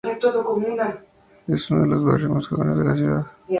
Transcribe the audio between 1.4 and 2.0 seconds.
Es uno de